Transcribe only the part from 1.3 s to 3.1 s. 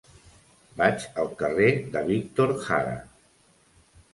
carrer de Víctor Jara.